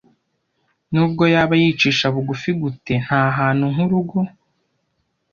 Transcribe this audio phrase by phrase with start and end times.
[0.91, 4.19] Nubwo yaba yicisha bugufi gute, ntahantu nkurugo.